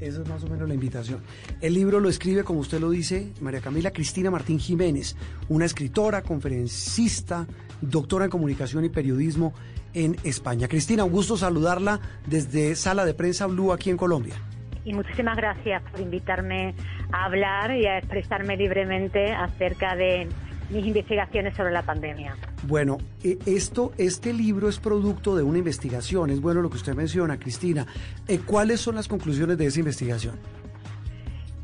Esa 0.00 0.22
es 0.22 0.28
más 0.28 0.44
o 0.44 0.48
menos 0.48 0.68
la 0.68 0.74
invitación. 0.74 1.20
El 1.60 1.74
libro 1.74 2.00
lo 2.00 2.08
escribe, 2.08 2.44
como 2.44 2.60
usted 2.60 2.80
lo 2.80 2.90
dice, 2.90 3.32
María 3.40 3.60
Camila 3.60 3.92
Cristina 3.92 4.30
Martín 4.30 4.58
Jiménez, 4.58 5.16
una 5.48 5.64
escritora, 5.64 6.22
conferencista, 6.22 7.46
doctora 7.80 8.26
en 8.26 8.30
comunicación 8.30 8.84
y 8.84 8.90
periodismo 8.90 9.54
en 9.94 10.16
España. 10.24 10.68
Cristina, 10.68 11.04
un 11.04 11.12
gusto 11.12 11.36
saludarla 11.36 12.00
desde 12.26 12.74
Sala 12.76 13.06
de 13.06 13.14
Prensa 13.14 13.46
Blue 13.46 13.72
aquí 13.72 13.88
en 13.88 13.96
Colombia. 13.96 14.34
Y 14.84 14.92
muchísimas 14.92 15.36
gracias 15.36 15.82
por 15.90 16.00
invitarme 16.00 16.74
a 17.10 17.24
hablar 17.24 17.76
y 17.76 17.86
a 17.86 17.98
expresarme 17.98 18.56
libremente 18.56 19.32
acerca 19.32 19.96
de 19.96 20.28
mis 20.70 20.86
investigaciones 20.86 21.54
sobre 21.56 21.72
la 21.72 21.82
pandemia. 21.82 22.36
Bueno, 22.66 22.98
eh, 23.22 23.38
esto, 23.46 23.92
este 23.98 24.32
libro 24.32 24.68
es 24.68 24.78
producto 24.78 25.36
de 25.36 25.42
una 25.42 25.58
investigación, 25.58 26.30
es 26.30 26.40
bueno 26.40 26.60
lo 26.60 26.70
que 26.70 26.76
usted 26.76 26.94
menciona, 26.94 27.38
Cristina. 27.38 27.86
Eh, 28.28 28.40
¿Cuáles 28.44 28.80
son 28.80 28.96
las 28.96 29.08
conclusiones 29.08 29.58
de 29.58 29.66
esa 29.66 29.78
investigación? 29.80 30.36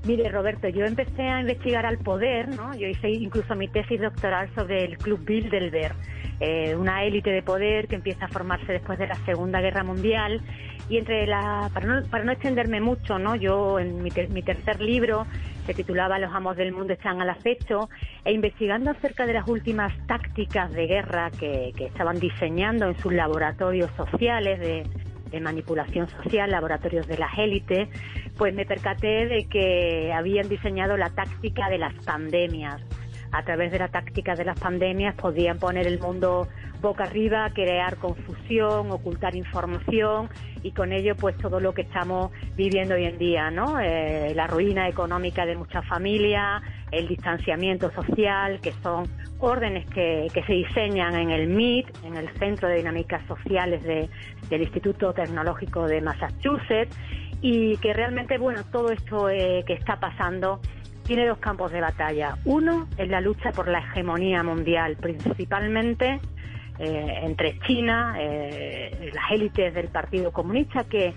Mire, 0.04 0.28
Roberto, 0.30 0.68
yo 0.68 0.84
empecé 0.84 1.22
a 1.22 1.40
investigar 1.40 1.86
al 1.86 1.98
poder, 1.98 2.48
¿no? 2.48 2.74
Yo 2.74 2.88
hice 2.88 3.08
incluso 3.08 3.54
mi 3.54 3.68
tesis 3.68 4.00
doctoral 4.00 4.50
sobre 4.54 4.84
el 4.84 4.98
Club 4.98 5.24
Bilderberg, 5.24 5.94
eh, 6.40 6.74
una 6.74 7.04
élite 7.04 7.30
de 7.30 7.40
poder 7.42 7.86
que 7.86 7.94
empieza 7.94 8.24
a 8.24 8.28
formarse 8.28 8.72
después 8.72 8.98
de 8.98 9.06
la 9.06 9.14
Segunda 9.24 9.60
Guerra 9.60 9.84
Mundial. 9.84 10.40
Y 10.88 10.98
entre 10.98 11.28
la, 11.28 11.70
para 11.72 11.86
no, 11.86 12.06
para 12.08 12.24
no 12.24 12.32
extenderme 12.32 12.80
mucho, 12.80 13.20
¿no? 13.20 13.36
Yo 13.36 13.78
en 13.78 14.02
mi, 14.02 14.10
mi 14.30 14.42
tercer 14.42 14.80
libro 14.80 15.24
se 15.66 15.74
titulaba 15.74 16.18
Los 16.18 16.32
amos 16.34 16.56
del 16.56 16.72
mundo 16.72 16.92
están 16.92 17.20
al 17.20 17.30
acecho, 17.30 17.88
e 18.24 18.32
investigando 18.32 18.90
acerca 18.90 19.26
de 19.26 19.34
las 19.34 19.48
últimas 19.48 19.92
tácticas 20.06 20.72
de 20.72 20.86
guerra 20.86 21.30
que, 21.30 21.72
que 21.76 21.86
estaban 21.86 22.18
diseñando 22.18 22.86
en 22.86 22.98
sus 22.98 23.12
laboratorios 23.12 23.90
sociales 23.96 24.60
de, 24.60 24.84
de 25.32 25.40
manipulación 25.40 26.08
social, 26.08 26.50
laboratorios 26.50 27.06
de 27.08 27.18
las 27.18 27.36
élites, 27.38 27.88
pues 28.36 28.54
me 28.54 28.64
percaté 28.64 29.26
de 29.26 29.48
que 29.48 30.12
habían 30.12 30.48
diseñado 30.48 30.96
la 30.96 31.10
táctica 31.10 31.68
de 31.68 31.78
las 31.78 31.94
pandemias. 32.04 32.80
A 33.32 33.42
través 33.44 33.72
de 33.72 33.78
la 33.78 33.88
táctica 33.88 34.34
de 34.34 34.44
las 34.44 34.60
pandemias 34.60 35.14
podían 35.14 35.58
poner 35.58 35.86
el 35.86 35.98
mundo 35.98 36.48
boca 36.82 37.04
arriba, 37.04 37.50
crear 37.54 37.96
confusión, 37.96 38.90
ocultar 38.90 39.34
información 39.34 40.28
y 40.62 40.72
con 40.72 40.92
ello 40.92 41.16
pues 41.16 41.36
todo 41.38 41.60
lo 41.60 41.72
que 41.72 41.82
estamos 41.82 42.30
viviendo 42.56 42.94
hoy 42.94 43.04
en 43.04 43.18
día, 43.18 43.50
¿no? 43.50 43.80
Eh, 43.80 44.32
la 44.34 44.46
ruina 44.46 44.88
económica 44.88 45.46
de 45.46 45.56
muchas 45.56 45.86
familias, 45.86 46.62
el 46.90 47.08
distanciamiento 47.08 47.90
social, 47.92 48.60
que 48.60 48.72
son 48.82 49.08
órdenes 49.38 49.86
que, 49.86 50.28
que 50.34 50.42
se 50.44 50.52
diseñan 50.52 51.14
en 51.14 51.30
el 51.30 51.48
MIT, 51.48 52.04
en 52.04 52.16
el 52.16 52.28
Centro 52.38 52.68
de 52.68 52.76
Dinámicas 52.76 53.26
Sociales 53.26 53.82
de, 53.82 54.08
del 54.50 54.62
Instituto 54.62 55.12
Tecnológico 55.12 55.86
de 55.86 56.00
Massachusetts, 56.00 56.96
y 57.40 57.76
que 57.78 57.92
realmente, 57.92 58.38
bueno, 58.38 58.62
todo 58.70 58.92
esto 58.92 59.28
eh, 59.28 59.64
que 59.66 59.72
está 59.72 59.98
pasando 59.98 60.60
tiene 61.02 61.26
dos 61.26 61.38
campos 61.38 61.72
de 61.72 61.80
batalla. 61.80 62.36
Uno 62.44 62.88
es 62.96 63.08
la 63.08 63.20
lucha 63.20 63.52
por 63.52 63.68
la 63.68 63.80
hegemonía 63.80 64.42
mundial, 64.42 64.96
principalmente 64.96 66.20
eh, 66.78 67.20
entre 67.22 67.58
China, 67.60 68.14
eh, 68.18 69.10
las 69.12 69.30
élites 69.30 69.74
del 69.74 69.88
Partido 69.88 70.32
Comunista, 70.32 70.84
que 70.84 71.14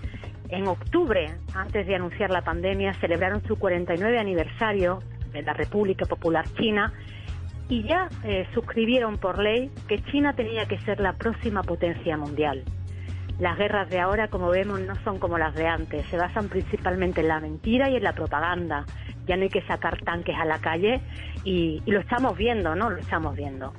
en 0.49 0.67
octubre, 0.67 1.35
antes 1.53 1.87
de 1.87 1.95
anunciar 1.95 2.29
la 2.29 2.43
pandemia, 2.43 2.93
celebraron 2.95 3.41
su 3.47 3.57
49 3.57 4.19
aniversario 4.19 4.99
de 5.31 5.41
la 5.41 5.53
República 5.53 6.05
Popular 6.05 6.45
China 6.59 6.93
y 7.67 7.83
ya 7.83 8.09
eh, 8.23 8.47
suscribieron 8.53 9.17
por 9.17 9.39
ley 9.39 9.71
que 9.87 10.03
China 10.03 10.33
tenía 10.33 10.65
que 10.67 10.79
ser 10.81 10.99
la 10.99 11.13
próxima 11.13 11.63
potencia 11.63 12.15
mundial. 12.17 12.63
Las 13.39 13.57
guerras 13.57 13.89
de 13.89 13.99
ahora, 13.99 14.29
como 14.29 14.49
vemos, 14.49 14.79
no 14.79 14.95
son 15.03 15.19
como 15.19 15.37
las 15.37 15.53
de 15.55 15.67
antes, 15.67 16.05
se 16.07 16.17
basan 16.17 16.47
principalmente 16.47 17.19
en 17.19 17.27
la 17.27 17.41
mentira 17.41 17.89
y 17.89 17.97
en 17.97 18.03
la 18.03 18.13
propaganda. 18.13 18.85
Ya 19.27 19.35
no 19.35 19.43
hay 19.43 19.49
que 19.49 19.61
sacar 19.63 20.01
tanques 20.03 20.37
a 20.37 20.45
la 20.45 20.59
calle 20.59 21.01
y, 21.43 21.81
lo 21.85 21.99
estamos 21.99 22.37
viendo, 22.37 22.75
¿no? 22.75 22.89
Lo 22.89 22.97
estamos 22.97 23.35
viendo. 23.35 23.73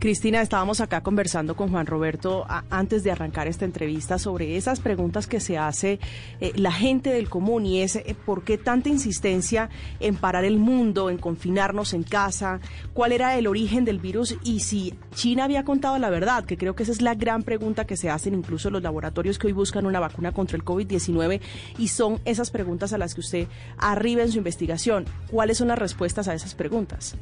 Cristina, 0.00 0.40
estábamos 0.40 0.80
acá 0.80 1.00
conversando 1.00 1.56
con 1.56 1.70
Juan 1.70 1.86
Roberto 1.86 2.46
antes 2.70 3.02
de 3.02 3.10
arrancar 3.10 3.48
esta 3.48 3.64
entrevista 3.64 4.20
sobre 4.20 4.56
esas 4.56 4.78
preguntas 4.78 5.26
que 5.26 5.40
se 5.40 5.58
hace 5.58 5.98
eh, 6.40 6.52
la 6.54 6.70
gente 6.70 7.10
del 7.10 7.28
común 7.28 7.66
y 7.66 7.82
es 7.82 7.96
eh, 7.96 8.14
por 8.24 8.44
qué 8.44 8.58
tanta 8.58 8.90
insistencia 8.90 9.70
en 9.98 10.14
parar 10.14 10.44
el 10.44 10.58
mundo, 10.58 11.10
en 11.10 11.18
confinarnos 11.18 11.94
en 11.94 12.04
casa, 12.04 12.60
cuál 12.92 13.10
era 13.10 13.36
el 13.36 13.48
origen 13.48 13.84
del 13.84 13.98
virus 13.98 14.36
y 14.44 14.60
si 14.60 14.94
China 15.16 15.42
había 15.42 15.64
contado 15.64 15.98
la 15.98 16.10
verdad, 16.10 16.44
que 16.44 16.56
creo 16.56 16.76
que 16.76 16.84
esa 16.84 16.92
es 16.92 17.02
la 17.02 17.16
gran 17.16 17.42
pregunta 17.42 17.84
que 17.84 17.96
se 17.96 18.08
hacen 18.08 18.34
incluso 18.34 18.70
los 18.70 18.84
laboratorios 18.84 19.36
que 19.36 19.48
hoy 19.48 19.52
buscan 19.52 19.84
una 19.84 19.98
vacuna 19.98 20.30
contra 20.30 20.56
el 20.56 20.64
COVID-19 20.64 21.40
y 21.76 21.88
son 21.88 22.20
esas 22.24 22.52
preguntas 22.52 22.92
a 22.92 22.98
las 22.98 23.14
que 23.16 23.20
usted 23.20 23.48
arriba 23.78 24.22
en 24.22 24.30
su 24.30 24.38
investigación. 24.38 25.06
¿Cuáles 25.28 25.58
son 25.58 25.66
las 25.66 25.78
respuestas 25.78 26.28
a 26.28 26.34
esas 26.34 26.54
preguntas? 26.54 27.16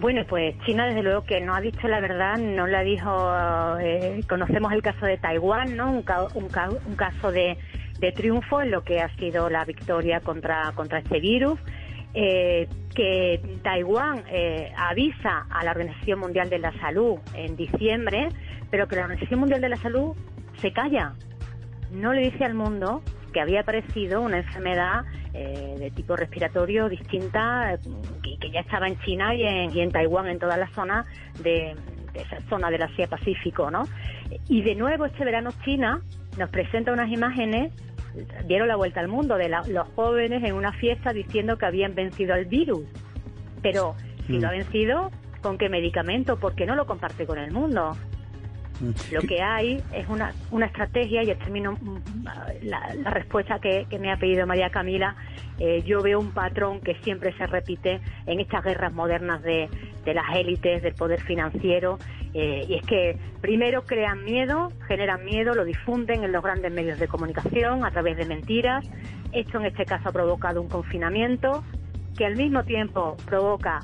Bueno, 0.00 0.24
pues 0.26 0.58
China 0.64 0.86
desde 0.86 1.02
luego 1.02 1.24
que 1.24 1.42
no 1.42 1.54
ha 1.54 1.60
dicho 1.60 1.86
la 1.86 2.00
verdad, 2.00 2.38
no 2.38 2.66
la 2.66 2.80
dijo, 2.80 3.10
eh, 3.80 4.22
conocemos 4.26 4.72
el 4.72 4.80
caso 4.80 5.04
de 5.04 5.18
Taiwán, 5.18 5.76
¿no? 5.76 5.92
Un, 5.92 6.02
ca 6.02 6.26
un, 6.34 6.48
ca 6.48 6.70
un 6.70 6.96
caso 6.96 7.30
de, 7.30 7.58
de, 7.98 8.10
triunfo 8.12 8.62
en 8.62 8.70
lo 8.70 8.82
que 8.82 9.02
ha 9.02 9.14
sido 9.16 9.50
la 9.50 9.66
victoria 9.66 10.20
contra, 10.20 10.72
contra 10.74 11.00
este 11.00 11.20
virus. 11.20 11.60
Eh, 12.14 12.66
que 12.94 13.42
Taiwán 13.62 14.24
eh, 14.30 14.72
avisa 14.74 15.46
a 15.50 15.62
la 15.64 15.72
Organización 15.72 16.18
Mundial 16.18 16.48
de 16.48 16.60
la 16.60 16.72
Salud 16.80 17.18
en 17.34 17.54
diciembre, 17.56 18.30
pero 18.70 18.88
que 18.88 18.96
la 18.96 19.02
Organización 19.02 19.40
Mundial 19.40 19.60
de 19.60 19.68
la 19.68 19.76
Salud 19.76 20.16
se 20.62 20.72
calla, 20.72 21.12
no 21.92 22.14
le 22.14 22.22
dice 22.22 22.46
al 22.46 22.54
mundo 22.54 23.02
que 23.34 23.40
había 23.40 23.60
aparecido 23.60 24.22
una 24.22 24.38
enfermedad 24.38 25.04
eh, 25.34 25.76
de 25.78 25.90
tipo 25.90 26.16
respiratorio 26.16 26.88
distinta 26.88 27.78
que, 28.22 28.36
que, 28.38 28.50
ya 28.50 28.60
estaba 28.60 28.88
en 28.88 28.98
China 29.00 29.34
y 29.34 29.42
en, 29.42 29.76
y 29.76 29.80
en 29.80 29.90
Taiwán, 29.90 30.26
en 30.26 30.38
toda 30.38 30.56
la 30.56 30.68
zona 30.74 31.04
de, 31.42 31.74
de, 32.12 32.20
esa 32.20 32.40
zona 32.48 32.70
del 32.70 32.82
Asia 32.82 33.06
Pacífico, 33.06 33.70
¿no? 33.70 33.84
Y 34.48 34.62
de 34.62 34.74
nuevo 34.74 35.06
este 35.06 35.24
verano 35.24 35.50
China 35.64 36.00
nos 36.38 36.50
presenta 36.50 36.92
unas 36.92 37.10
imágenes 37.10 37.72
dieron 38.46 38.68
la 38.68 38.76
vuelta 38.76 39.00
al 39.00 39.08
mundo 39.08 39.36
de 39.36 39.48
la, 39.48 39.62
los 39.68 39.88
jóvenes 39.94 40.42
en 40.44 40.54
una 40.54 40.72
fiesta 40.72 41.12
diciendo 41.12 41.56
que 41.58 41.66
habían 41.66 41.94
vencido 41.94 42.34
al 42.34 42.46
virus. 42.46 42.84
Pero 43.62 43.94
si 44.26 44.34
mm. 44.34 44.40
lo 44.40 44.48
ha 44.48 44.50
vencido, 44.50 45.10
¿con 45.42 45.58
qué 45.58 45.68
medicamento? 45.68 46.38
¿Por 46.38 46.54
qué 46.54 46.66
no 46.66 46.74
lo 46.74 46.86
comparte 46.86 47.26
con 47.26 47.38
el 47.38 47.52
mundo? 47.52 47.96
Lo 49.12 49.20
que 49.20 49.42
hay 49.42 49.82
es 49.92 50.08
una, 50.08 50.32
una 50.50 50.66
estrategia, 50.66 51.22
y 51.22 51.34
termino 51.34 51.76
la, 52.62 52.94
la 52.94 53.10
respuesta 53.10 53.58
que, 53.58 53.86
que, 53.90 53.98
me 53.98 54.10
ha 54.10 54.16
pedido 54.16 54.46
María 54.46 54.70
Camila. 54.70 55.16
Eh, 55.58 55.82
yo 55.84 56.00
veo 56.02 56.18
un 56.18 56.32
patrón 56.32 56.80
que 56.80 56.94
siempre 57.02 57.36
se 57.36 57.46
repite 57.46 58.00
en 58.26 58.40
estas 58.40 58.64
guerras 58.64 58.92
modernas 58.92 59.42
de, 59.42 59.68
de 60.04 60.14
las 60.14 60.34
élites, 60.34 60.82
del 60.82 60.94
poder 60.94 61.20
financiero, 61.20 61.98
eh, 62.32 62.64
y 62.68 62.74
es 62.74 62.86
que 62.86 63.18
primero 63.40 63.82
crean 63.84 64.24
miedo, 64.24 64.72
generan 64.86 65.24
miedo, 65.24 65.54
lo 65.54 65.64
difunden 65.64 66.24
en 66.24 66.32
los 66.32 66.42
grandes 66.42 66.72
medios 66.72 66.98
de 66.98 67.08
comunicación 67.08 67.84
a 67.84 67.90
través 67.90 68.16
de 68.16 68.24
mentiras. 68.24 68.88
Esto 69.32 69.58
en 69.58 69.66
este 69.66 69.84
caso 69.84 70.08
ha 70.08 70.12
provocado 70.12 70.62
un 70.62 70.68
confinamiento 70.68 71.64
que 72.16 72.24
al 72.24 72.36
mismo 72.36 72.64
tiempo 72.64 73.16
provoca 73.26 73.80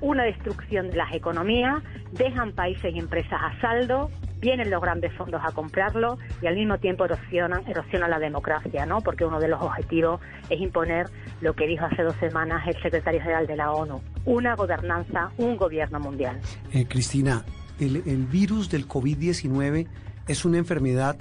una 0.00 0.24
destrucción 0.24 0.90
de 0.90 0.96
las 0.96 1.12
economías, 1.14 1.82
dejan 2.12 2.52
países 2.52 2.94
y 2.94 2.98
empresas 2.98 3.40
a 3.42 3.60
saldo, 3.60 4.10
vienen 4.40 4.70
los 4.70 4.80
grandes 4.82 5.12
fondos 5.14 5.40
a 5.44 5.52
comprarlo 5.52 6.18
y 6.42 6.46
al 6.46 6.54
mismo 6.54 6.78
tiempo 6.78 7.04
erosionan, 7.04 7.66
erosionan 7.66 8.10
la 8.10 8.18
democracia, 8.18 8.86
¿no? 8.86 9.00
Porque 9.00 9.24
uno 9.24 9.40
de 9.40 9.48
los 9.48 9.60
objetivos 9.60 10.20
es 10.50 10.60
imponer 10.60 11.08
lo 11.40 11.54
que 11.54 11.66
dijo 11.66 11.84
hace 11.84 12.02
dos 12.02 12.16
semanas 12.16 12.66
el 12.66 12.80
secretario 12.82 13.20
general 13.20 13.46
de 13.46 13.56
la 13.56 13.72
ONU, 13.72 14.00
una 14.24 14.54
gobernanza, 14.54 15.30
un 15.38 15.56
gobierno 15.56 16.00
mundial. 16.00 16.40
Eh, 16.72 16.86
Cristina, 16.88 17.44
el, 17.80 18.02
el 18.06 18.26
virus 18.26 18.70
del 18.70 18.86
COVID-19 18.86 19.86
es 20.28 20.44
una 20.44 20.58
enfermedad 20.58 21.16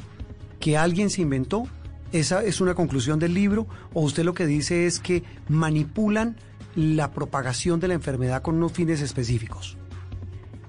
que 0.59 0.77
alguien 0.77 1.09
se 1.09 1.21
inventó. 1.21 1.67
¿Esa 2.11 2.43
es 2.43 2.61
una 2.61 2.75
conclusión 2.75 3.19
del 3.19 3.33
libro? 3.33 3.67
¿O 3.93 4.01
usted 4.01 4.23
lo 4.23 4.33
que 4.33 4.45
dice 4.45 4.85
es 4.85 4.99
que 4.99 5.23
manipulan 5.49 6.37
la 6.75 7.11
propagación 7.11 7.79
de 7.79 7.87
la 7.87 7.93
enfermedad 7.93 8.41
con 8.41 8.55
unos 8.55 8.71
fines 8.71 9.01
específicos? 9.01 9.77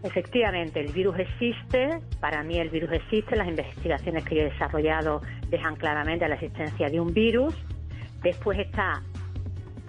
Efectivamente, 0.07 0.81
el 0.81 0.93
virus 0.93 1.19
existe, 1.19 2.01
para 2.21 2.43
mí 2.43 2.59
el 2.59 2.71
virus 2.71 2.93
existe, 2.93 3.35
las 3.35 3.49
investigaciones 3.49 4.25
que 4.25 4.37
yo 4.37 4.43
he 4.43 4.51
desarrollado 4.51 5.21
dejan 5.51 5.77
claramente 5.77 6.27
la 6.29 6.37
existencia 6.37 6.89
de 6.89 7.01
un 7.01 7.13
virus, 7.13 7.55
Después 8.27 8.59
está 8.59 9.03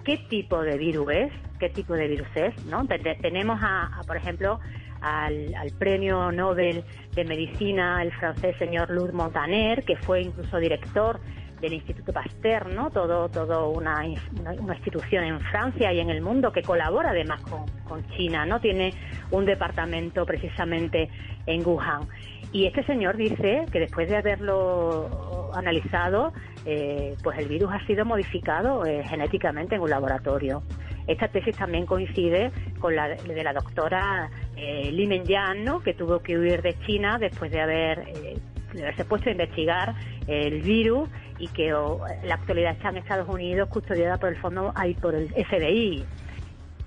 qué 0.04 0.16
tipo 0.28 0.62
de 0.62 0.78
virus 0.78 1.10
es, 1.10 1.32
qué 1.58 1.70
tipo 1.70 1.94
de 1.94 2.06
virus 2.06 2.28
es, 2.36 2.64
¿no? 2.66 2.86
Tenemos 3.20 3.58
a, 3.60 4.00
por 4.06 4.16
ejemplo, 4.16 4.60
al, 5.00 5.72
premio 5.78 6.30
Nobel 6.30 6.84
de 7.16 7.24
Medicina, 7.24 8.00
el 8.00 8.12
francés 8.12 8.56
señor 8.58 8.90
Luc 8.90 9.12
Montaner, 9.12 9.84
que 9.84 9.96
fue 9.96 10.22
incluso 10.22 10.58
director 10.58 11.18
del 11.60 11.72
Instituto 11.72 12.12
Pasteur, 12.12 12.66
¿no? 12.68 12.90
Todo, 12.90 13.28
todo 13.28 13.70
una, 13.70 14.04
una, 14.40 14.74
institución 14.74 15.24
en 15.24 15.40
Francia 15.40 15.92
y 15.92 16.00
en 16.00 16.10
el 16.10 16.22
mundo 16.22 16.52
que 16.52 16.62
colabora 16.62 17.10
además 17.10 17.40
con, 17.42 17.66
con 17.84 18.06
China, 18.16 18.46
¿no? 18.46 18.60
Tiene 18.60 18.92
un 19.30 19.44
departamento 19.44 20.24
precisamente 20.24 21.08
en 21.46 21.66
Wuhan. 21.66 22.08
Y 22.52 22.66
este 22.66 22.82
señor 22.84 23.16
dice 23.16 23.66
que 23.70 23.80
después 23.80 24.08
de 24.08 24.16
haberlo 24.16 25.50
analizado, 25.54 26.32
eh, 26.64 27.14
pues 27.22 27.38
el 27.38 27.48
virus 27.48 27.70
ha 27.72 27.86
sido 27.86 28.04
modificado 28.04 28.86
eh, 28.86 29.02
genéticamente 29.04 29.74
en 29.74 29.82
un 29.82 29.90
laboratorio. 29.90 30.62
Esta 31.06 31.28
tesis 31.28 31.56
también 31.56 31.86
coincide 31.86 32.52
con 32.78 32.94
la 32.94 33.08
de 33.08 33.42
la 33.42 33.54
doctora 33.54 34.30
eh, 34.56 34.90
Li 34.92 35.06
Menyan, 35.06 35.64
¿no? 35.64 35.80
que 35.80 35.94
tuvo 35.94 36.20
que 36.20 36.38
huir 36.38 36.60
de 36.60 36.78
China 36.80 37.18
después 37.18 37.50
de 37.50 37.60
haber 37.60 38.00
eh, 38.00 38.36
de 38.74 38.82
haberse 38.82 39.06
puesto 39.06 39.30
a 39.30 39.32
investigar 39.32 39.94
el 40.26 40.60
virus 40.60 41.08
y 41.38 41.48
que 41.48 41.68
en 41.68 42.28
la 42.28 42.34
actualidad 42.34 42.72
está 42.72 42.90
en 42.90 42.98
Estados 42.98 43.28
Unidos 43.28 43.68
custodiada 43.68 44.18
por 44.18 44.30
el 44.30 44.36
fondo 44.36 44.72
por 45.00 45.14
el 45.14 45.28
FBI. 45.28 46.04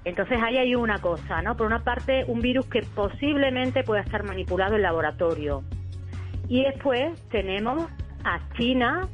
Entonces 0.04 0.40
ahí 0.42 0.58
hay 0.58 0.76
una 0.76 1.00
cosa, 1.00 1.42
¿no? 1.42 1.56
Por 1.56 1.68
una 1.68 1.84
parte, 1.84 2.26
un 2.28 2.42
virus 2.42 2.66
que 2.66 2.82
posiblemente 2.82 3.84
pueda 3.84 4.02
estar 4.02 4.24
manipulado 4.24 4.76
en 4.76 4.82
laboratorio. 4.82 5.64
Y 6.48 6.64
después 6.64 7.22
tenemos 7.30 7.84
a 8.24 8.40
China 8.58 9.08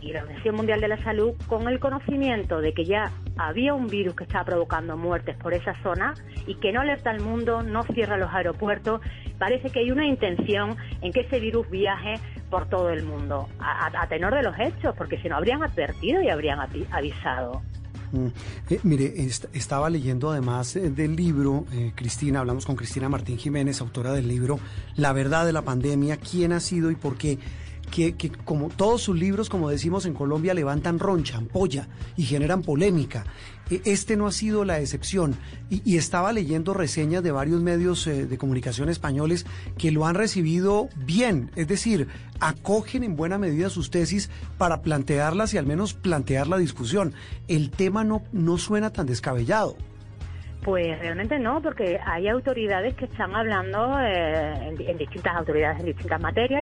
y 0.00 0.12
la 0.12 0.20
Organización 0.20 0.56
Mundial 0.56 0.80
de 0.80 0.88
la 0.88 1.02
Salud 1.04 1.34
con 1.46 1.68
el 1.68 1.78
conocimiento 1.78 2.60
de 2.60 2.72
que 2.72 2.84
ya 2.84 3.12
había 3.36 3.72
un 3.74 3.86
virus 3.86 4.16
que 4.16 4.24
estaba 4.24 4.44
provocando 4.44 4.96
muertes 4.96 5.36
por 5.36 5.54
esa 5.54 5.80
zona 5.82 6.14
y 6.46 6.56
que 6.56 6.72
no 6.72 6.80
alerta 6.80 7.10
al 7.10 7.20
mundo, 7.20 7.62
no 7.62 7.84
cierra 7.84 8.16
los 8.16 8.32
aeropuertos. 8.32 9.00
Parece 9.38 9.70
que 9.70 9.80
hay 9.80 9.90
una 9.90 10.06
intención 10.06 10.76
en 11.02 11.12
que 11.12 11.20
ese 11.20 11.40
virus 11.40 11.70
viaje 11.70 12.14
por 12.52 12.68
todo 12.68 12.90
el 12.90 13.02
mundo, 13.02 13.48
a, 13.58 14.06
tenor 14.08 14.34
de 14.34 14.42
los 14.42 14.54
hechos, 14.58 14.94
porque 14.94 15.16
si 15.22 15.26
no 15.26 15.36
habrían 15.36 15.62
advertido 15.62 16.20
y 16.20 16.28
habrían 16.28 16.58
avisado. 16.60 17.62
Mm. 18.12 18.26
Eh, 18.68 18.80
mire, 18.82 19.14
estaba 19.54 19.88
leyendo 19.88 20.30
además 20.30 20.76
eh, 20.76 20.90
del 20.90 21.16
libro, 21.16 21.64
eh, 21.72 21.92
Cristina, 21.94 22.40
hablamos 22.40 22.66
con 22.66 22.76
Cristina 22.76 23.08
Martín 23.08 23.38
Jiménez, 23.38 23.80
autora 23.80 24.12
del 24.12 24.28
libro 24.28 24.60
La 24.96 25.14
verdad 25.14 25.46
de 25.46 25.54
la 25.54 25.62
pandemia, 25.62 26.18
quién 26.18 26.52
ha 26.52 26.60
sido 26.60 26.90
y 26.90 26.94
por 26.94 27.16
qué 27.16 27.38
que, 27.92 28.32
como 28.44 28.68
todos 28.70 29.02
sus 29.02 29.16
libros, 29.16 29.50
como 29.50 29.68
decimos 29.68 30.06
en 30.06 30.14
Colombia, 30.14 30.54
levantan 30.54 30.98
roncha, 30.98 31.36
ampolla 31.36 31.88
y 32.16 32.22
generan 32.22 32.62
polémica. 32.62 33.24
E, 33.70 33.82
este 33.84 34.16
no 34.16 34.26
ha 34.26 34.32
sido 34.32 34.64
la 34.64 34.80
excepción. 34.80 35.36
Y, 35.68 35.96
estaba 35.98 36.32
leyendo 36.32 36.72
reseñas 36.72 37.22
de 37.22 37.30
varios 37.32 37.60
medios 37.60 38.06
eh, 38.06 38.26
de 38.26 38.38
comunicación 38.38 38.88
españoles 38.88 39.46
que 39.76 39.92
lo 39.92 40.06
han 40.06 40.14
recibido 40.14 40.88
bien. 40.96 41.50
Es 41.54 41.68
decir, 41.68 42.08
acogen 42.40 43.04
en 43.04 43.14
buena 43.14 43.36
medida 43.36 43.68
sus 43.68 43.90
tesis 43.90 44.30
para 44.56 44.80
plantearlas 44.80 45.52
y 45.52 45.58
al 45.58 45.66
menos 45.66 45.92
plantear 45.92 46.48
la 46.48 46.56
discusión. 46.56 47.12
El 47.46 47.70
tema 47.70 48.04
no, 48.04 48.22
no 48.32 48.56
suena 48.56 48.90
tan 48.90 49.06
descabellado. 49.06 49.76
Pues 50.64 50.98
realmente 50.98 51.38
no, 51.38 51.60
porque 51.60 51.98
hay 52.06 52.28
autoridades 52.28 52.94
que 52.94 53.04
están 53.04 53.34
hablando 53.34 54.00
eh, 54.00 54.68
en 54.78 54.96
distintas 54.96 55.36
autoridades 55.36 55.80
en 55.80 55.86
distintas 55.86 56.20
materias 56.20 56.61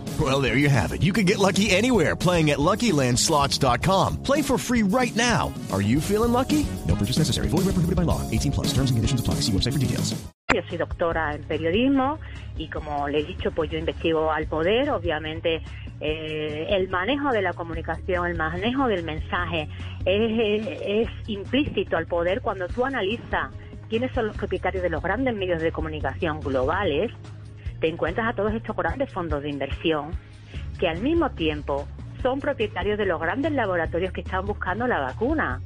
Well, 0.21 0.39
there 0.39 0.55
you 0.55 0.69
have 0.69 0.91
it. 0.91 1.01
You 1.01 1.13
can 1.13 1.25
get 1.25 1.39
lucky 1.39 1.71
anywhere 1.71 2.15
playing 2.15 2.51
at 2.51 2.59
LuckyLandSlots.com. 2.59 4.21
Play 4.21 4.43
for 4.43 4.59
free 4.59 4.83
right 4.83 5.15
now. 5.15 5.51
Are 5.71 5.81
you 5.81 5.99
feeling 5.99 6.31
lucky? 6.31 6.63
No 6.87 6.95
purchase 6.95 7.17
necessary. 7.17 7.47
Void 7.47 7.65
where 7.65 7.73
prohibited 7.73 7.95
by 7.95 8.03
law. 8.03 8.21
18 8.29 8.51
plus. 8.51 8.67
Terms 8.67 8.91
and 8.91 8.97
conditions 8.99 9.19
apply. 9.19 9.41
See 9.41 9.51
website 9.51 9.73
for 9.73 9.79
details. 9.79 10.13
Yo 10.53 10.61
soy 10.67 10.77
doctora 10.77 11.33
en 11.33 11.43
periodismo 11.43 12.19
y 12.57 12.67
como 12.67 13.07
le 13.07 13.19
he 13.19 13.23
dicho, 13.23 13.51
pues 13.51 13.71
yo 13.71 13.79
investigo 13.79 14.31
al 14.31 14.47
poder, 14.47 14.89
obviamente 14.89 15.63
eh, 16.01 16.67
el 16.69 16.89
manejo 16.89 17.31
de 17.31 17.41
la 17.41 17.53
comunicación, 17.53 18.27
el 18.27 18.35
manejo 18.35 18.87
del 18.87 19.03
mensaje 19.03 19.69
es, 20.05 21.07
implícito 21.27 21.95
al 21.95 22.05
poder 22.05 22.41
cuando 22.41 22.67
tú 22.67 22.85
analizas 22.85 23.49
quiénes 23.87 24.11
son 24.11 24.27
los 24.27 24.35
propietarios 24.35 24.83
de 24.83 24.89
los 24.89 25.01
grandes 25.01 25.33
medios 25.33 25.61
de 25.61 25.71
comunicación 25.71 26.41
globales, 26.41 27.11
te 27.81 27.89
encuentras 27.89 28.29
a 28.29 28.33
todos 28.33 28.53
estos 28.53 28.75
grandes 28.75 29.11
fondos 29.11 29.41
de 29.41 29.49
inversión 29.49 30.11
que 30.79 30.87
al 30.87 31.01
mismo 31.01 31.31
tiempo 31.31 31.87
son 32.21 32.39
propietarios 32.39 32.97
de 32.97 33.05
los 33.05 33.19
grandes 33.19 33.51
laboratorios 33.51 34.13
que 34.13 34.21
están 34.21 34.45
buscando 34.45 34.87
la 34.87 34.99
vacuna 34.99 35.61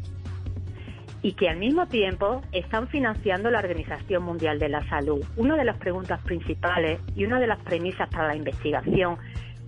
y 1.22 1.34
que 1.34 1.50
al 1.50 1.58
mismo 1.58 1.88
tiempo 1.88 2.42
están 2.52 2.88
financiando 2.88 3.50
la 3.52 3.60
Organización 3.60 4.24
Mundial 4.24 4.60
de 4.60 4.70
la 4.70 4.88
Salud. 4.88 5.26
Una 5.36 5.58
de 5.58 5.66
las 5.66 5.78
preguntas 5.78 6.22
principales 6.22 7.02
y 7.16 7.26
una 7.26 7.40
de 7.40 7.48
las 7.48 7.60
premisas 7.60 8.10
para 8.10 8.28
la 8.28 8.36
investigación 8.36 9.18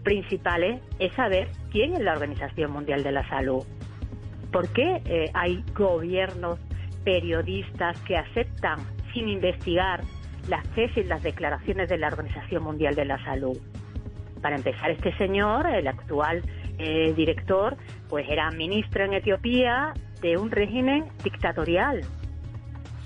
principales 0.04 0.82
es 1.00 1.14
saber 1.16 1.50
quién 1.72 1.94
es 1.94 2.00
la 2.00 2.14
Organización 2.14 2.72
Mundial 2.72 3.04
de 3.04 3.12
la 3.12 3.28
Salud. 3.28 3.64
¿Por 4.52 4.72
qué 4.72 5.02
eh, 5.06 5.32
hay 5.34 5.64
gobiernos, 5.76 6.60
periodistas 7.04 8.00
que 8.02 8.16
aceptan 8.16 8.80
sin 9.14 9.28
investigar 9.28 10.02
las 10.48 10.68
tesis, 10.70 11.06
las 11.08 11.24
declaraciones 11.24 11.90
de 11.90 11.98
la 11.98 12.08
Organización 12.08 12.64
Mundial 12.64 12.96
de 12.96 13.06
la 13.06 13.24
Salud? 13.24 13.58
Para 14.42 14.56
empezar, 14.56 14.92
este 14.92 15.16
señor, 15.18 15.68
el 15.68 15.88
actual 15.88 16.44
eh, 16.78 17.14
director, 17.16 17.76
pues 18.08 18.28
era 18.30 18.52
ministro 18.52 19.04
en 19.04 19.14
Etiopía 19.14 19.94
de 20.22 20.38
un 20.38 20.52
régimen 20.52 21.06
dictatorial. 21.24 22.02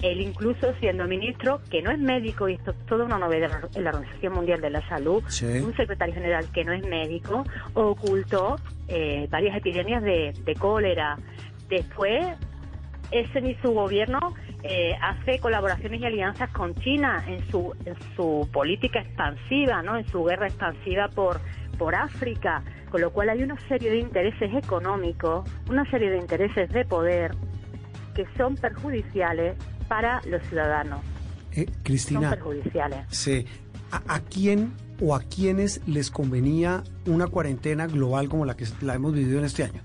Él 0.01 0.19
incluso 0.19 0.73
siendo 0.79 1.05
ministro, 1.05 1.61
que 1.69 1.81
no 1.81 1.91
es 1.91 1.99
médico, 1.99 2.49
y 2.49 2.55
esto 2.55 2.71
es 2.71 2.85
toda 2.87 3.05
una 3.05 3.19
novedad 3.19 3.69
en 3.75 3.83
la 3.83 3.91
Organización 3.91 4.33
Mundial 4.33 4.59
de 4.59 4.71
la 4.71 4.87
Salud, 4.89 5.23
un 5.23 5.75
secretario 5.75 6.15
general 6.15 6.51
que 6.51 6.63
no 6.63 6.73
es 6.73 6.83
médico, 6.85 7.43
ocultó 7.75 8.55
eh, 8.87 9.27
varias 9.29 9.55
epidemias 9.55 10.01
de, 10.01 10.55
cólera. 10.59 11.17
Después, 11.69 12.25
ese 13.11 13.41
ni 13.41 13.53
su 13.55 13.71
gobierno 13.71 14.19
eh, 14.63 14.93
hace 15.01 15.39
colaboraciones 15.39 16.01
y 16.01 16.05
alianzas 16.05 16.49
con 16.51 16.75
China 16.75 17.23
en 17.27 17.45
su, 17.49 17.73
en 17.85 17.95
su 18.15 18.47
política 18.51 18.99
expansiva, 18.99 19.81
¿no? 19.81 19.97
en 19.97 20.07
su 20.07 20.23
guerra 20.23 20.47
expansiva 20.47 21.07
por, 21.09 21.39
por 21.77 21.95
África 21.95 22.63
con 22.91 23.01
lo 23.01 23.11
cual 23.11 23.29
hay 23.29 23.41
una 23.41 23.57
serie 23.67 23.89
de 23.89 23.99
intereses 23.99 24.53
económicos, 24.53 25.49
una 25.69 25.89
serie 25.89 26.11
de 26.11 26.17
intereses 26.17 26.69
de 26.69 26.85
poder 26.85 27.31
que 28.13 28.25
son 28.37 28.55
perjudiciales 28.55 29.55
para 29.87 30.21
los 30.27 30.43
ciudadanos. 30.43 30.99
Eh, 31.53 31.65
Cristina, 31.83 32.29
son 32.29 32.29
perjudiciales. 32.31 33.05
Sí. 33.09 33.45
¿A, 33.91 34.19
quién 34.19 34.73
o 35.01 35.15
a 35.15 35.21
quiénes 35.21 35.81
les 35.87 36.11
convenía 36.11 36.83
una 37.05 37.27
cuarentena 37.27 37.87
global 37.87 38.29
como 38.29 38.45
la 38.45 38.55
que 38.55 38.65
la 38.81 38.95
hemos 38.95 39.13
vivido 39.13 39.39
en 39.39 39.45
este 39.45 39.63
año? 39.63 39.81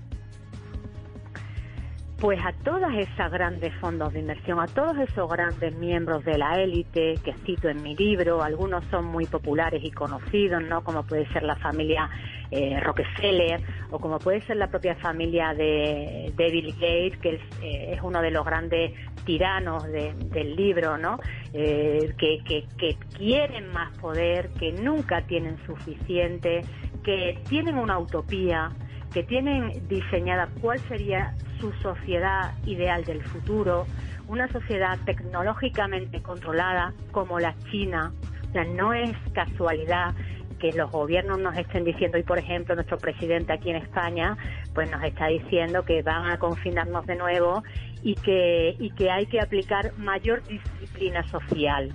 Pues 2.19 2.39
a 2.43 2.51
todas 2.63 2.95
esas 2.95 3.31
grandes 3.31 3.71
fondos 3.75 4.11
de 4.11 4.21
inversión, 4.21 4.59
a 4.59 4.65
todos 4.65 4.97
esos 4.97 5.29
grandes 5.29 5.75
miembros 5.75 6.25
de 6.25 6.35
la 6.39 6.59
élite 6.59 7.13
que 7.23 7.33
cito 7.45 7.69
en 7.69 7.83
mi 7.83 7.95
libro, 7.95 8.41
algunos 8.41 8.83
son 8.85 9.05
muy 9.05 9.27
populares 9.27 9.83
y 9.83 9.91
conocidos, 9.91 10.63
¿no? 10.63 10.83
Como 10.83 11.03
puede 11.03 11.27
ser 11.31 11.43
la 11.43 11.55
familia 11.57 12.09
eh, 12.49 12.79
Rockefeller 12.79 13.61
o 13.91 13.99
como 13.99 14.17
puede 14.17 14.41
ser 14.41 14.57
la 14.57 14.67
propia 14.67 14.95
familia 14.95 15.53
de, 15.53 16.33
Bill 16.35 16.73
Gates, 16.73 17.19
que 17.19 17.39
eh, 17.61 17.93
es, 17.93 18.01
uno 18.01 18.19
de 18.19 18.31
los 18.31 18.43
grandes 18.43 18.93
tiranos 19.23 19.83
del 19.83 20.55
libro, 20.55 20.97
¿no? 20.97 21.19
Eh, 21.53 22.15
que, 22.17 22.65
que 22.77 22.97
quieren 23.15 23.71
más 23.71 23.95
poder, 23.99 24.49
que 24.57 24.71
nunca 24.71 25.21
tienen 25.27 25.57
suficiente, 25.67 26.61
que 27.03 27.39
tienen 27.47 27.77
una 27.77 27.99
utopía 27.99 28.71
que 29.13 29.23
tienen 29.23 29.87
diseñada 29.87 30.49
cuál 30.61 30.79
sería 30.87 31.33
su 31.59 31.71
sociedad 31.73 32.53
ideal 32.65 33.03
del 33.03 33.23
futuro, 33.23 33.85
una 34.27 34.51
sociedad 34.51 34.97
tecnológicamente 35.05 36.21
controlada 36.21 36.93
como 37.11 37.39
la 37.39 37.55
China. 37.71 38.11
O 38.49 38.51
sea, 38.51 38.65
no 38.65 38.93
es 38.93 39.15
casualidad 39.33 40.13
que 40.59 40.71
los 40.73 40.91
gobiernos 40.91 41.39
nos 41.39 41.55
estén 41.57 41.83
diciendo, 41.83 42.17
y 42.17 42.23
por 42.23 42.39
ejemplo 42.39 42.75
nuestro 42.75 42.97
presidente 42.97 43.53
aquí 43.53 43.69
en 43.69 43.77
España, 43.77 44.35
pues 44.73 44.89
nos 44.89 45.03
está 45.03 45.27
diciendo 45.27 45.83
que 45.85 46.01
van 46.01 46.31
a 46.31 46.39
confinarnos 46.39 47.05
de 47.05 47.15
nuevo 47.15 47.63
y 48.01 48.15
que, 48.15 48.75
y 48.79 48.89
que 48.91 49.09
hay 49.11 49.27
que 49.27 49.39
aplicar 49.39 49.93
mayor 49.97 50.43
disciplina 50.43 51.27
social, 51.29 51.93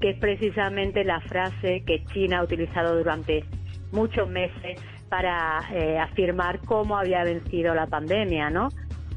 que 0.00 0.10
es 0.10 0.18
precisamente 0.18 1.04
la 1.04 1.20
frase 1.20 1.82
que 1.84 2.04
China 2.12 2.38
ha 2.38 2.44
utilizado 2.44 2.96
durante 2.96 3.44
muchos 3.92 4.28
meses 4.28 4.78
para 5.08 5.60
eh, 5.72 5.98
afirmar 5.98 6.60
cómo 6.60 6.98
había 6.98 7.24
vencido 7.24 7.74
la 7.74 7.86
pandemia, 7.86 8.50
¿no? 8.50 8.68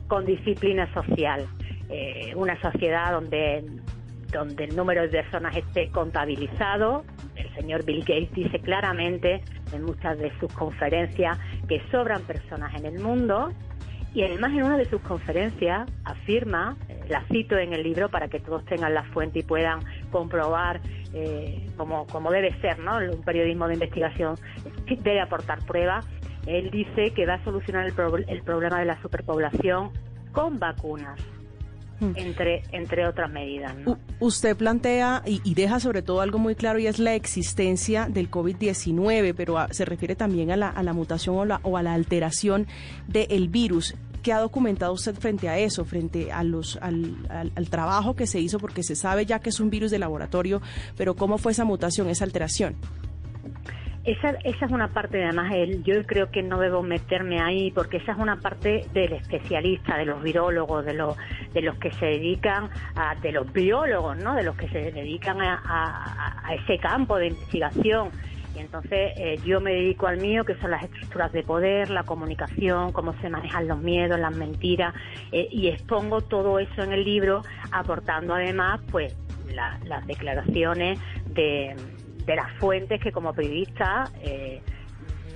Con 0.07 0.25
disciplina 0.25 0.91
social. 0.93 1.47
Eh, 1.89 2.33
una 2.35 2.59
sociedad 2.61 3.11
donde, 3.11 3.65
donde 4.31 4.65
el 4.65 4.75
número 4.75 5.01
de 5.03 5.09
personas 5.09 5.55
esté 5.55 5.89
contabilizado. 5.89 7.03
El 7.35 7.53
señor 7.55 7.83
Bill 7.85 8.01
Gates 8.01 8.31
dice 8.33 8.59
claramente 8.59 9.41
en 9.73 9.83
muchas 9.83 10.17
de 10.19 10.31
sus 10.39 10.53
conferencias 10.53 11.37
que 11.67 11.81
sobran 11.91 12.21
personas 12.23 12.73
en 12.75 12.85
el 12.85 12.99
mundo 12.99 13.51
y 14.13 14.23
además 14.23 14.51
en 14.51 14.63
una 14.63 14.77
de 14.77 14.85
sus 14.85 15.01
conferencias 15.01 15.87
afirma, 16.03 16.75
eh, 16.87 16.99
la 17.09 17.23
cito 17.31 17.57
en 17.57 17.73
el 17.73 17.83
libro 17.83 18.09
para 18.09 18.27
que 18.27 18.39
todos 18.39 18.65
tengan 18.65 18.93
la 18.93 19.03
fuente 19.03 19.39
y 19.39 19.43
puedan 19.43 19.79
comprobar 20.09 20.81
eh, 21.13 21.65
como, 21.77 22.05
como 22.07 22.31
debe 22.31 22.59
ser, 22.61 22.79
¿no? 22.79 22.97
Un 22.97 23.23
periodismo 23.23 23.67
de 23.67 23.73
investigación 23.75 24.35
debe 24.87 25.21
aportar 25.21 25.65
pruebas. 25.65 26.05
Él 26.45 26.69
dice 26.71 27.13
que 27.13 27.25
va 27.25 27.35
a 27.35 27.43
solucionar 27.43 27.85
el, 27.85 27.93
el 28.27 28.43
problema 28.43 28.79
de 28.79 28.85
la 28.85 29.01
superpoblación 29.01 29.91
con 30.31 30.59
vacunas. 30.59 31.19
Hmm. 31.99 32.13
Entre, 32.15 32.63
entre 32.71 33.05
otras 33.05 33.29
medidas. 33.29 33.75
usted 34.21 34.55
plantea 34.55 35.21
y, 35.25 35.53
deja 35.53 35.81
sobre 35.81 36.01
todo 36.01 36.21
algo 36.21 36.39
muy 36.39 36.55
claro 36.55 36.79
y 36.79 36.87
es 36.87 36.97
la 36.97 37.13
existencia 37.13 38.07
del 38.07 38.31
COVID-19, 38.31 39.33
pero 39.35 39.57
se 39.71 39.83
refiere 39.83 40.15
también 40.15 40.49
a 40.51 40.55
la, 40.55 40.69
a 40.69 40.81
la 40.81 40.93
mutación 40.93 41.35
o, 41.35 41.43
la, 41.43 41.59
o, 41.63 41.75
a 41.75 41.83
la 41.83 41.93
alteración 41.93 42.67
del 43.09 43.49
virus. 43.49 43.95
¿Qué 44.21 44.33
ha 44.33 44.39
documentado 44.39 44.93
usted 44.93 45.15
frente 45.15 45.49
a 45.49 45.57
eso, 45.57 45.85
frente 45.85 46.31
a 46.31 46.43
los, 46.43 46.77
al, 46.81 47.69
trabajo 47.69 48.15
que 48.15 48.27
se 48.27 48.39
hizo? 48.39 48.59
Porque 48.59 48.83
se 48.83 48.95
sabe 48.95 49.25
ya 49.25 49.39
que 49.39 49.49
es 49.49 49.59
un 49.59 49.69
virus 49.69 49.91
de 49.91 49.99
laboratorio, 49.99 50.61
pero 50.97 51.15
¿cómo 51.15 51.37
fue 51.37 51.51
esa 51.51 51.65
mutación, 51.65 52.09
esa 52.09 52.25
alteración? 52.25 52.75
Esa, 54.05 54.29
esa 54.43 54.65
es 54.65 54.71
una 54.71 54.87
parte, 54.87 55.23
además, 55.23 55.51
él, 55.53 55.83
yo 55.83 56.03
creo 56.05 56.31
que 56.31 56.41
no 56.41 56.59
debo 56.59 56.81
meterme 56.81 57.41
ahí 57.41 57.69
porque 57.71 57.97
esa 57.97 58.13
es 58.13 58.17
una 58.17 58.37
parte 58.37 58.85
del 58.93 59.13
especialista, 59.13 59.97
de 59.97 60.05
los 60.05 60.23
virólogos, 60.23 60.85
de 60.85 60.93
los, 60.93 61.15
de 61.53 61.61
los 61.61 61.77
que 61.77 61.91
se 61.91 62.05
dedican, 62.05 62.69
a, 62.95 63.15
de 63.15 63.31
los 63.33 63.51
biólogos, 63.51 64.17
¿no? 64.17 64.35
De 64.35 64.43
los 64.43 64.55
que 64.55 64.69
se 64.69 64.91
dedican 64.91 65.41
a, 65.41 66.41
a, 66.43 66.55
ese 66.55 66.79
campo 66.79 67.17
de 67.17 67.27
investigación. 67.27 68.09
Y 68.55 68.59
entonces 68.59 69.13
eh, 69.17 69.39
yo 69.45 69.61
me 69.61 69.71
dedico 69.71 70.07
al 70.07 70.17
mío, 70.17 70.43
que 70.43 70.55
son 70.55 70.71
las 70.71 70.83
estructuras 70.83 71.31
de 71.31 71.43
poder, 71.43 71.89
la 71.89 72.03
comunicación, 72.03 72.91
cómo 72.91 73.13
se 73.21 73.29
manejan 73.29 73.67
los 73.67 73.79
miedos, 73.79 74.19
las 74.19 74.35
mentiras, 74.35 74.93
eh, 75.31 75.47
y 75.51 75.67
expongo 75.67 76.21
todo 76.21 76.59
eso 76.59 76.83
en 76.83 76.91
el 76.91 77.03
libro, 77.03 77.41
aportando 77.71 78.33
además, 78.33 78.81
pues, 78.91 79.15
las 79.53 80.05
declaraciones 80.05 80.99
de 81.25 81.75
de 82.29 82.35
las 82.35 82.51
fuentes 82.59 83.01
que 83.01 83.11
como 83.11 83.33
periodista 83.33 84.11
eh, 84.21 84.61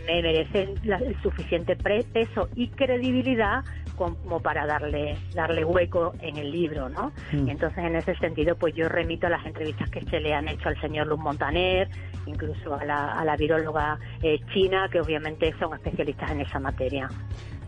me 0.06 0.22
merecen 0.22 0.76
el 0.84 1.20
suficiente 1.24 1.76
peso 1.76 2.50
y 2.56 2.68
credibilidad 2.68 3.64
como 3.96 4.40
para 4.42 4.68
darle 4.68 5.16
darle 5.34 5.66
hueco 5.66 6.14
en 6.22 6.38
el 6.38 6.52
libro, 6.52 6.90
¿no? 6.90 7.12
Mm. 7.32 7.50
Entonces, 7.50 7.80
en 7.80 7.96
ese 7.96 8.16
sentido, 8.18 8.56
pues 8.56 8.76
yo 8.76 8.90
remito 8.90 9.28
a 9.28 9.32
las 9.32 9.46
entrevistas 9.46 9.90
que 9.90 10.02
se 10.02 10.20
le 10.20 10.34
han 10.34 10.48
hecho 10.48 10.70
al 10.70 10.80
señor 10.82 11.08
Luz 11.08 11.20
Montaner, 11.20 11.90
incluso 12.26 12.76
a 12.76 12.86
la, 12.86 13.20
a 13.20 13.26
la 13.26 13.36
viróloga 13.36 14.00
eh, 14.22 14.40
china, 14.54 14.88
que 14.92 15.00
obviamente 15.00 15.54
son 15.60 15.74
especialistas 15.74 16.32
en 16.32 16.42
esa 16.42 16.60
materia. 16.60 17.10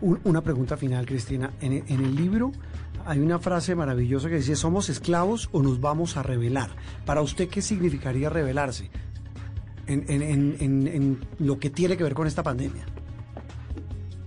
Una 0.00 0.42
pregunta 0.42 0.76
final, 0.76 1.06
Cristina. 1.06 1.50
En, 1.60 1.72
en 1.72 2.04
el 2.04 2.14
libro 2.14 2.52
hay 3.06 3.20
una 3.20 3.38
frase 3.38 3.74
maravillosa 3.74 4.28
que 4.28 4.36
dice, 4.36 4.56
¿somos 4.56 4.88
esclavos 4.88 5.48
o 5.52 5.62
nos 5.62 5.80
vamos 5.80 6.16
a 6.16 6.22
rebelar? 6.22 6.70
Para 7.04 7.22
usted, 7.22 7.48
¿qué 7.48 7.62
significaría 7.62 8.28
rebelarse? 8.28 8.90
en, 9.86 11.20
lo 11.38 11.58
que 11.58 11.70
tiene 11.70 11.96
que 11.96 12.04
ver 12.04 12.14
con 12.14 12.26
esta 12.26 12.42
pandemia? 12.42 12.84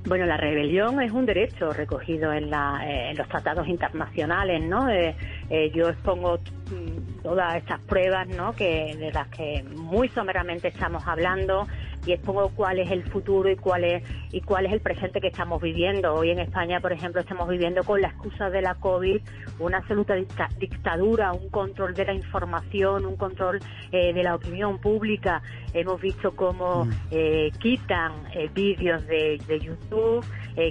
Bueno, 0.05 0.25
la 0.25 0.37
rebelión 0.37 1.01
es 1.01 1.11
un 1.11 1.25
derecho 1.25 1.71
recogido 1.73 2.31
en, 2.31 2.51
eh, 2.53 3.13
los 3.15 3.27
tratados 3.27 3.67
internacionales, 3.67 4.61
¿no? 4.61 4.89
Eh, 4.89 5.13
eh, 5.49 5.71
yo 5.75 5.89
expongo 5.89 6.37
mm, 6.37 7.21
todas 7.21 7.57
estas 7.57 7.81
pruebas, 7.81 8.27
¿no? 8.29 8.53
Que 8.53 8.95
de 8.97 9.11
las 9.11 9.27
que 9.27 9.61
muy 9.63 10.07
someramente 10.09 10.69
estamos 10.69 11.03
hablando 11.05 11.67
y 12.05 12.13
expongo 12.13 12.49
cuál 12.55 12.79
es 12.79 12.91
el 12.91 13.03
futuro 13.03 13.49
y 13.49 13.55
cuál 13.55 13.83
es 13.83 14.03
y 14.31 14.41
cuál 14.41 14.65
es 14.65 14.73
el 14.73 14.81
presente 14.81 15.19
que 15.19 15.27
estamos 15.27 15.61
viviendo. 15.61 16.13
Hoy 16.13 16.31
en 16.31 16.39
España, 16.39 16.79
por 16.79 16.93
ejemplo, 16.93 17.21
estamos 17.21 17.47
viviendo 17.49 17.83
con 17.83 18.01
la 18.01 18.09
excusa 18.09 18.49
de 18.49 18.61
la 18.61 18.75
COVID 18.75 19.21
una 19.59 19.77
absoluta 19.77 20.15
dictadura, 20.57 21.33
un 21.33 21.49
control 21.49 21.93
de 21.93 22.05
la 22.05 22.13
información, 22.13 23.05
un 23.05 23.17
control 23.17 23.59
eh, 23.91 24.13
de 24.13 24.23
la 24.23 24.35
opinión 24.35 24.79
pública. 24.79 25.41
Hemos 25.73 25.99
visto 26.01 26.35
cómo 26.35 26.85
mm. 26.85 26.91
eh, 27.11 27.51
quitan 27.59 28.13
eh, 28.33 28.49
vídeos 28.53 29.05
de, 29.07 29.39
de, 29.47 29.59
YouTube, 29.59 30.25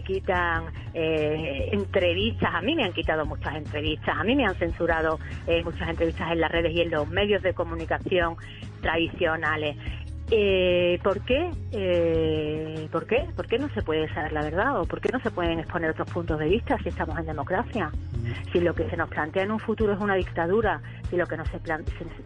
quitan 0.06 0.64
entrevistas. 0.92 2.50
A 2.54 2.61
mí 2.61 2.75
me 2.75 2.85
han 2.85 2.92
quitado 2.92 3.25
muchas 3.25 3.54
entrevistas, 3.54 4.16
a 4.18 4.25
mí 4.25 4.35
me 4.35 4.44
han 4.44 4.54
censurado 4.56 5.18
muchas 5.64 5.88
entrevistas 5.88 6.30
en 6.30 6.40
las 6.40 6.50
redes 6.50 6.75
y 6.75 6.82
en 6.82 6.90
los 6.90 7.08
medios 7.08 7.42
de 7.42 7.54
comunicación 7.54 8.37
tradicionales. 8.82 9.76
Eh, 10.30 10.99
¿Por 11.02 11.25
qué? 11.25 11.50
Eh, 11.73 12.88
¿Por 12.92 13.06
qué? 13.06 13.26
¿Por 13.35 13.47
qué 13.47 13.58
no 13.58 13.68
se 13.70 13.82
puede 13.82 14.12
saber 14.12 14.32
la 14.32 14.42
verdad? 14.42 14.80
¿O 14.80 14.85
por 14.85 15.00
qué 15.00 15.11
no 15.11 15.20
se 15.20 15.30
pueden 15.30 15.58
exponer 15.58 15.90
otros 15.90 16.11
puntos 16.11 16.38
de 16.38 16.47
vista 16.49 16.76
si 16.82 16.90
estamos 16.90 17.18
en 17.18 17.26
democracia? 17.26 17.90
Si 18.52 18.61
lo 18.61 18.75
que 18.75 18.88
se 18.90 18.97
nos 18.97 19.08
plantea 19.08 19.44
en 19.44 19.52
un 19.52 19.58
futuro 19.58 19.94
es 19.94 20.00
una 20.00 20.16
dictadura, 20.16 20.82
si 21.08 21.16
lo 21.16 21.26
que, 21.26 21.38
no 21.38 21.44
se 21.47 21.58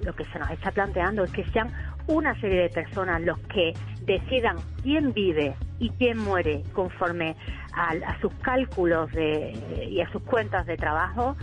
lo 0.05 0.15
que 0.15 0.25
se 0.25 0.39
nos 0.39 0.51
está 0.51 0.73
planteando 0.73 1.23
es 1.23 1.31
que 1.31 1.45
sean 1.51 1.73
una 2.09 2.39
serie 2.41 2.63
de 2.63 2.69
personas 2.71 3.23
los 3.23 3.39
que 3.41 3.73
decidan 4.05 4.57
quién 4.83 5.13
vive 5.13 5.55
y 5.79 5.91
quién 5.91 6.19
muere 6.19 6.63
conforme 6.73 7.37
a, 7.75 8.21
sus 8.21 8.33
cálculos 8.35 9.11
de, 9.13 9.53
y 9.89 10.01
a 10.01 10.11
sus 10.11 10.23
cuentas 10.23 10.67
de 10.67 10.77
trabajo, 10.77 11.37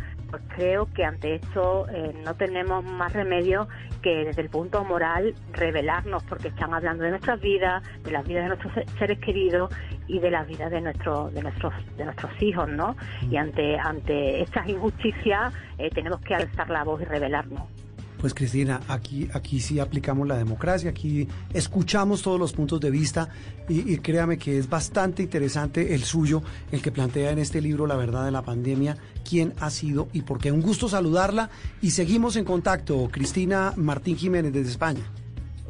creo 0.56 0.88
que 0.94 1.04
ante 1.04 1.36
esto 1.36 1.88
eh, 1.90 2.14
no 2.24 2.36
tenemos 2.36 2.84
más 2.84 3.14
remedio 3.14 3.68
que 4.02 4.26
desde 4.26 4.42
el 4.42 4.50
punto 4.50 4.84
moral 4.84 5.34
revelarnos 5.54 6.24
porque 6.24 6.50
están 6.50 6.74
hablando 6.74 7.04
de 7.04 7.12
nuestras 7.12 7.40
vidas, 7.40 7.84
de 8.04 8.12
las 8.12 8.28
vidas 8.28 8.44
de 8.44 8.56
nuestros 8.56 8.74
seres 8.98 9.20
queridos 9.20 9.74
y 10.08 10.20
de 10.20 10.32
las 10.32 10.48
vidas 10.48 10.72
de 10.72 10.82
nuestros 10.82 11.34
de 11.34 11.42
nuestros 11.42 11.74
de 11.98 12.06
nuestros 12.06 12.32
hijos, 12.42 12.70
¿no? 12.70 12.96
Y 13.30 13.38
ante 13.38 13.78
ante 13.78 14.42
estas 14.42 14.68
injusticias 14.68 15.54
eh, 15.78 15.90
tenemos 15.90 16.22
que 16.22 16.36
alzar 16.36 16.70
la 16.70 16.84
voz 16.84 17.02
y 17.02 17.06
revelarnos. 17.06 17.79
Pues 18.20 18.34
Cristina, 18.34 18.82
aquí, 18.90 19.30
aquí 19.34 19.62
sí 19.62 19.80
aplicamos 19.80 20.28
la 20.28 20.38
democracia, 20.38 20.90
aquí 20.90 21.28
escuchamos 21.54 22.22
todos 22.22 22.38
los 22.38 22.52
puntos 22.52 22.82
de 22.82 22.92
vista 22.92 23.30
y, 23.70 23.98
créame 24.00 24.38
que 24.38 24.58
es 24.58 24.70
bastante 24.70 25.24
interesante 25.24 25.96
el 25.96 26.04
suyo, 26.04 26.42
el 26.72 26.82
que 26.82 26.92
plantea 26.92 27.32
en 27.32 27.40
este 27.40 27.62
libro 27.62 27.88
La 27.88 27.96
verdad 27.96 28.26
de 28.26 28.32
la 28.32 28.42
pandemia, 28.42 28.98
quién 29.28 29.54
ha 29.62 29.70
sido 29.70 30.10
y 30.12 30.24
por 30.24 30.40
qué. 30.40 30.52
Un 30.52 30.62
gusto 30.62 30.90
saludarla 30.90 31.50
y 31.82 31.92
seguimos 31.92 32.36
en 32.36 32.44
contacto. 32.44 33.08
Cristina 33.10 33.72
Martín 33.78 34.18
Jiménez 34.18 34.52
desde 34.52 34.72
España. 34.72 35.04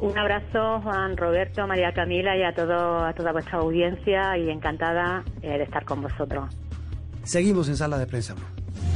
Un 0.00 0.18
abrazo, 0.18 0.80
Juan 0.80 1.16
Roberto, 1.16 1.66
María 1.68 1.92
Camila 1.92 2.36
y 2.36 2.42
a, 2.42 2.52
todo, 2.52 3.04
a 3.04 3.12
toda 3.12 3.30
vuestra 3.32 3.58
audiencia 3.58 4.36
y 4.38 4.50
encantada 4.50 5.22
eh, 5.42 5.58
de 5.58 5.62
estar 5.62 5.84
con 5.84 6.02
vosotros. 6.02 6.48
Seguimos 7.22 7.68
en 7.68 7.76
Sala 7.76 7.98
de 7.98 8.06
Prensa. 8.06 8.34